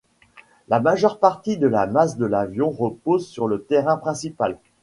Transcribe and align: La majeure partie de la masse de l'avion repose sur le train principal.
La 0.67 0.79
majeure 0.79 1.19
partie 1.19 1.57
de 1.59 1.67
la 1.67 1.85
masse 1.85 2.17
de 2.17 2.25
l'avion 2.25 2.71
repose 2.71 3.27
sur 3.27 3.47
le 3.47 3.63
train 3.63 3.97
principal. 3.97 4.57